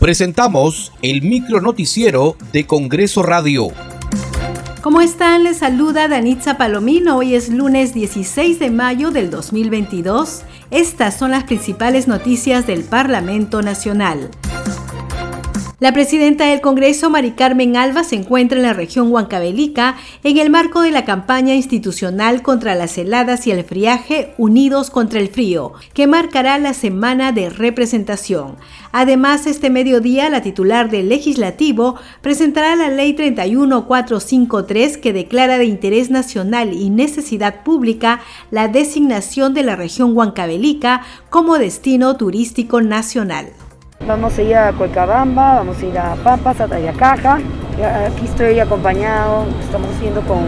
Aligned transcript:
Presentamos 0.00 0.92
el 1.02 1.22
micro 1.22 1.60
noticiero 1.60 2.36
de 2.52 2.66
Congreso 2.68 3.24
Radio. 3.24 3.68
¿Cómo 4.80 5.00
están? 5.00 5.42
Les 5.42 5.58
saluda 5.58 6.06
Danitza 6.06 6.56
Palomino. 6.56 7.16
Hoy 7.16 7.34
es 7.34 7.48
lunes 7.48 7.94
16 7.94 8.60
de 8.60 8.70
mayo 8.70 9.10
del 9.10 9.28
2022. 9.28 10.42
Estas 10.70 11.18
son 11.18 11.32
las 11.32 11.44
principales 11.44 12.06
noticias 12.06 12.64
del 12.64 12.84
Parlamento 12.84 13.60
Nacional. 13.60 14.30
La 15.80 15.92
presidenta 15.92 16.46
del 16.46 16.60
Congreso, 16.60 17.08
Mari 17.08 17.30
Carmen 17.30 17.76
Alba, 17.76 18.02
se 18.02 18.16
encuentra 18.16 18.58
en 18.58 18.64
la 18.64 18.72
región 18.72 19.12
Huancavelica 19.12 19.94
en 20.24 20.38
el 20.38 20.50
marco 20.50 20.82
de 20.82 20.90
la 20.90 21.04
campaña 21.04 21.54
institucional 21.54 22.42
contra 22.42 22.74
las 22.74 22.98
heladas 22.98 23.46
y 23.46 23.52
el 23.52 23.62
friaje 23.62 24.34
Unidos 24.38 24.90
contra 24.90 25.20
el 25.20 25.28
Frío, 25.28 25.74
que 25.94 26.08
marcará 26.08 26.58
la 26.58 26.74
semana 26.74 27.30
de 27.30 27.48
representación. 27.48 28.56
Además, 28.90 29.46
este 29.46 29.70
mediodía, 29.70 30.28
la 30.30 30.42
titular 30.42 30.90
del 30.90 31.08
Legislativo 31.08 31.94
presentará 32.22 32.74
la 32.74 32.90
Ley 32.90 33.12
31453 33.12 34.98
que 34.98 35.12
declara 35.12 35.58
de 35.58 35.66
interés 35.66 36.10
nacional 36.10 36.72
y 36.72 36.90
necesidad 36.90 37.62
pública 37.62 38.18
la 38.50 38.66
designación 38.66 39.54
de 39.54 39.62
la 39.62 39.76
región 39.76 40.16
Huancavelica 40.16 41.02
como 41.30 41.56
destino 41.56 42.16
turístico 42.16 42.82
nacional. 42.82 43.52
Vamos 44.08 44.38
a 44.38 44.42
ir 44.42 44.56
a 44.56 44.72
Cuecabamba, 44.72 45.56
vamos 45.56 45.82
a 45.82 45.84
ir 45.84 45.98
a 45.98 46.14
Papas, 46.14 46.58
a 46.62 46.66
Tayacaja. 46.66 47.40
Aquí 48.06 48.24
estoy 48.24 48.58
acompañado, 48.58 49.44
estamos 49.60 49.90
yendo 50.00 50.22
con 50.22 50.46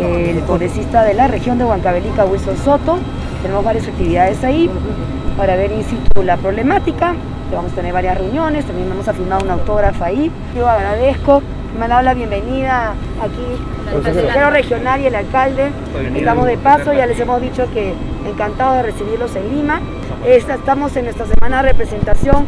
el 0.00 0.38
congresista 0.44 1.02
de 1.02 1.14
la 1.14 1.26
región 1.26 1.58
de 1.58 1.64
Huancavelica, 1.64 2.24
Wilson 2.24 2.56
Soto. 2.56 3.00
Tenemos 3.42 3.64
varias 3.64 3.88
actividades 3.88 4.44
ahí 4.44 4.70
para 5.36 5.56
ver 5.56 5.72
in 5.72 5.82
situ 5.82 6.22
la 6.22 6.36
problemática. 6.36 7.16
Vamos 7.52 7.72
a 7.72 7.74
tener 7.74 7.92
varias 7.92 8.16
reuniones, 8.16 8.64
también 8.64 8.88
vamos 8.88 9.08
a 9.08 9.12
firmar 9.12 9.42
un 9.42 9.50
autógrafo 9.50 10.04
ahí. 10.04 10.30
Yo 10.56 10.68
agradezco, 10.68 11.42
me 11.76 11.86
han 11.86 11.90
dado 11.90 12.02
la 12.02 12.14
bienvenida 12.14 12.92
aquí 13.20 13.92
el 13.92 14.02
consejero 14.02 14.50
regional 14.50 15.00
y 15.00 15.06
el 15.06 15.16
alcalde. 15.16 15.72
Estamos 16.14 16.46
de 16.46 16.58
paso, 16.58 16.92
ya 16.92 17.06
les 17.06 17.18
hemos 17.18 17.40
dicho 17.40 17.68
que 17.74 17.92
encantado 18.24 18.74
de 18.74 18.84
recibirlos 18.84 19.34
en 19.34 19.52
Lima. 19.52 19.80
Estamos 20.24 20.94
en 20.96 21.06
nuestra 21.06 21.26
semana 21.26 21.60
de 21.60 21.70
representación 21.70 22.46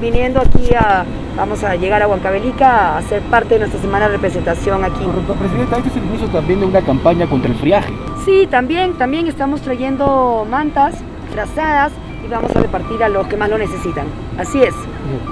viniendo 0.00 0.40
aquí 0.40 0.74
a, 0.74 1.04
vamos 1.36 1.62
a 1.64 1.76
llegar 1.76 2.02
a 2.02 2.08
Huancavelica 2.08 2.96
a 2.96 3.02
ser 3.02 3.22
parte 3.22 3.54
de 3.54 3.60
nuestra 3.60 3.80
semana 3.80 4.06
de 4.06 4.12
representación 4.12 4.84
aquí. 4.84 5.04
Presidenta, 5.38 5.76
este 5.76 5.88
es 5.90 5.96
el 5.96 6.04
inicio 6.04 6.28
también 6.28 6.60
de 6.60 6.66
una 6.66 6.82
campaña 6.82 7.26
contra 7.26 7.50
el 7.50 7.56
friaje. 7.56 7.92
Sí, 8.24 8.46
también, 8.50 8.94
también 8.94 9.26
estamos 9.26 9.60
trayendo 9.60 10.46
mantas, 10.48 10.94
trazadas 11.32 11.92
y 12.24 12.28
vamos 12.28 12.54
a 12.54 12.60
repartir 12.60 13.02
a 13.02 13.08
los 13.08 13.26
que 13.26 13.36
más 13.36 13.48
lo 13.48 13.58
necesitan. 13.58 14.06
Así 14.38 14.62
es, 14.62 14.74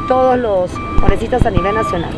todos 0.08 0.38
los 0.38 0.70
congresistas 1.00 1.44
a 1.46 1.50
nivel 1.50 1.74
nacional. 1.74 2.12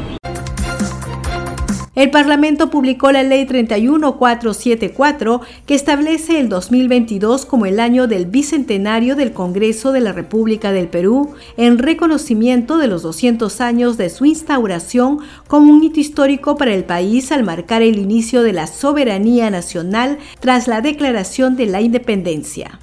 El 1.96 2.10
Parlamento 2.10 2.68
publicó 2.68 3.10
la 3.10 3.22
Ley 3.22 3.46
31474 3.46 5.40
que 5.64 5.74
establece 5.74 6.38
el 6.38 6.50
2022 6.50 7.46
como 7.46 7.64
el 7.64 7.80
año 7.80 8.06
del 8.06 8.26
bicentenario 8.26 9.16
del 9.16 9.32
Congreso 9.32 9.92
de 9.92 10.00
la 10.00 10.12
República 10.12 10.72
del 10.72 10.88
Perú 10.88 11.30
en 11.56 11.78
reconocimiento 11.78 12.76
de 12.76 12.88
los 12.88 13.02
200 13.02 13.62
años 13.62 13.96
de 13.96 14.10
su 14.10 14.26
instauración 14.26 15.20
como 15.48 15.72
un 15.72 15.84
hito 15.84 15.98
histórico 15.98 16.58
para 16.58 16.74
el 16.74 16.84
país 16.84 17.32
al 17.32 17.44
marcar 17.44 17.80
el 17.80 17.98
inicio 17.98 18.42
de 18.42 18.52
la 18.52 18.66
soberanía 18.66 19.48
nacional 19.48 20.18
tras 20.38 20.68
la 20.68 20.82
declaración 20.82 21.56
de 21.56 21.64
la 21.64 21.80
independencia. 21.80 22.78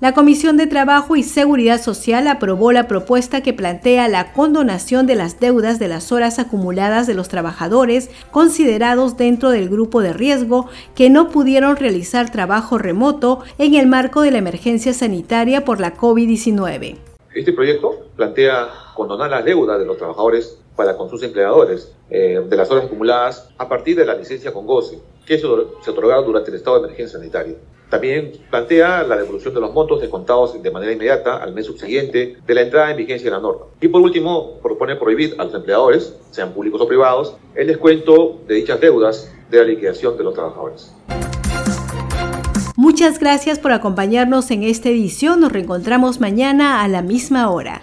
La 0.00 0.14
Comisión 0.14 0.56
de 0.56 0.68
Trabajo 0.68 1.16
y 1.16 1.24
Seguridad 1.24 1.82
Social 1.82 2.28
aprobó 2.28 2.70
la 2.70 2.86
propuesta 2.86 3.42
que 3.42 3.52
plantea 3.52 4.06
la 4.06 4.32
condonación 4.32 5.08
de 5.08 5.16
las 5.16 5.40
deudas 5.40 5.80
de 5.80 5.88
las 5.88 6.12
horas 6.12 6.38
acumuladas 6.38 7.08
de 7.08 7.14
los 7.14 7.28
trabajadores 7.28 8.08
considerados 8.30 9.16
dentro 9.16 9.50
del 9.50 9.68
grupo 9.68 10.00
de 10.00 10.12
riesgo 10.12 10.68
que 10.94 11.10
no 11.10 11.30
pudieron 11.30 11.74
realizar 11.74 12.30
trabajo 12.30 12.78
remoto 12.78 13.40
en 13.58 13.74
el 13.74 13.88
marco 13.88 14.22
de 14.22 14.30
la 14.30 14.38
emergencia 14.38 14.94
sanitaria 14.94 15.64
por 15.64 15.80
la 15.80 15.96
COVID-19. 15.96 16.96
Este 17.34 17.52
proyecto 17.52 18.06
plantea 18.14 18.68
condonar 18.94 19.30
las 19.30 19.44
deudas 19.44 19.80
de 19.80 19.84
los 19.84 19.96
trabajadores 19.96 20.60
para 20.76 20.96
con 20.96 21.10
sus 21.10 21.24
empleadores 21.24 21.92
eh, 22.08 22.40
de 22.48 22.56
las 22.56 22.70
horas 22.70 22.84
acumuladas 22.84 23.50
a 23.58 23.68
partir 23.68 23.96
de 23.96 24.06
la 24.06 24.14
licencia 24.14 24.52
con 24.52 24.64
goce 24.64 25.00
que 25.26 25.40
se 25.40 25.46
otorgaron 25.90 26.24
durante 26.24 26.52
el 26.52 26.56
estado 26.56 26.78
de 26.78 26.84
emergencia 26.86 27.18
sanitaria. 27.18 27.56
También 27.90 28.32
plantea 28.50 29.02
la 29.02 29.16
devolución 29.16 29.54
de 29.54 29.60
los 29.60 29.72
montos 29.72 30.00
descontados 30.00 30.62
de 30.62 30.70
manera 30.70 30.92
inmediata 30.92 31.36
al 31.36 31.54
mes 31.54 31.66
subsiguiente 31.66 32.36
de 32.46 32.54
la 32.54 32.62
entrada 32.62 32.90
en 32.90 32.98
vigencia 32.98 33.30
de 33.30 33.36
la 33.36 33.40
norma. 33.40 33.66
Y 33.80 33.88
por 33.88 34.02
último, 34.02 34.58
propone 34.62 34.96
prohibir 34.96 35.34
a 35.38 35.44
los 35.44 35.54
empleadores, 35.54 36.14
sean 36.30 36.52
públicos 36.52 36.80
o 36.80 36.86
privados, 36.86 37.36
el 37.54 37.66
descuento 37.66 38.40
de 38.46 38.56
dichas 38.56 38.80
deudas 38.80 39.32
de 39.50 39.58
la 39.58 39.64
liquidación 39.64 40.16
de 40.18 40.24
los 40.24 40.34
trabajadores. 40.34 40.92
Muchas 42.76 43.18
gracias 43.18 43.58
por 43.58 43.72
acompañarnos 43.72 44.50
en 44.50 44.62
esta 44.62 44.88
edición. 44.88 45.40
Nos 45.40 45.50
reencontramos 45.50 46.20
mañana 46.20 46.82
a 46.82 46.88
la 46.88 47.02
misma 47.02 47.50
hora. 47.50 47.82